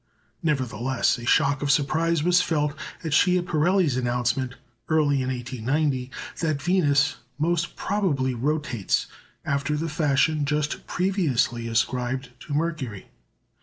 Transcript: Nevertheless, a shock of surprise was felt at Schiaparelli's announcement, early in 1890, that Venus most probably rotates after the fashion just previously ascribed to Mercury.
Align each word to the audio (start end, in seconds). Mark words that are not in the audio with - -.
Nevertheless, 0.41 1.19
a 1.19 1.27
shock 1.27 1.61
of 1.61 1.69
surprise 1.69 2.23
was 2.23 2.41
felt 2.41 2.73
at 3.03 3.13
Schiaparelli's 3.13 3.97
announcement, 3.97 4.55
early 4.89 5.21
in 5.21 5.27
1890, 5.29 6.09
that 6.39 6.59
Venus 6.59 7.17
most 7.37 7.75
probably 7.75 8.33
rotates 8.33 9.05
after 9.45 9.77
the 9.77 9.89
fashion 9.89 10.43
just 10.43 10.87
previously 10.87 11.67
ascribed 11.67 12.31
to 12.39 12.51
Mercury. 12.55 13.09